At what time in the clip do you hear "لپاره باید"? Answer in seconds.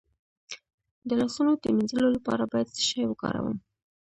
2.15-2.73